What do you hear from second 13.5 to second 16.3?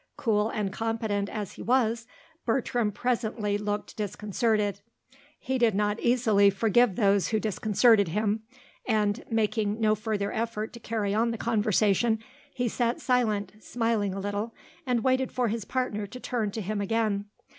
smiling a little, and waited for his partner to